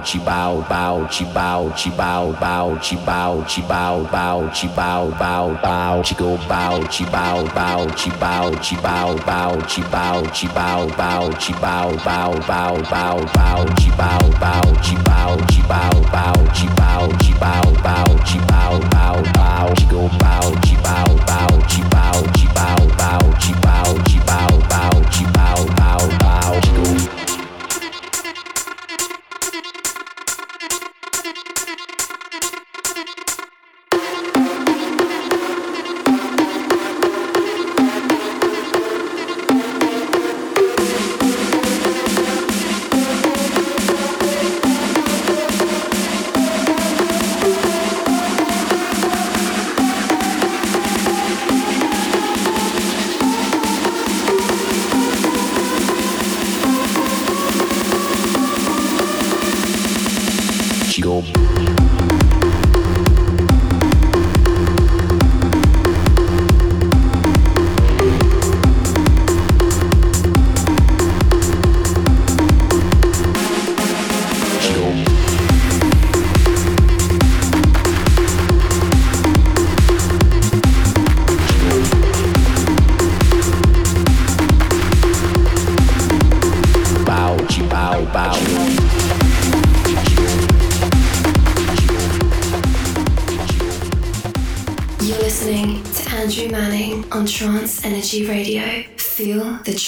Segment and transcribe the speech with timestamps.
[0.00, 4.68] bow, te bow, bow, te bow, te bow, bow, te bow, te bow, bow, te
[4.68, 9.82] bow, bow, bow, te go bow, te bow, bow, te bow, te bow, bow, te
[9.90, 15.36] bow, te bow, bow, te bow, bow, bow, bow, bow, te bow, bow, te bow,
[15.46, 20.54] te bow, bow, te bow, te bow, bow, te bow, bow, bow, te go bow,
[20.62, 23.79] te bow, bow, te bow, te bow, bow, bow, bow,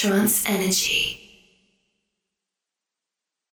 [0.03, 1.02] trance energy.